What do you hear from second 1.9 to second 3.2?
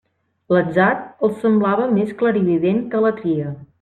més clarivident que la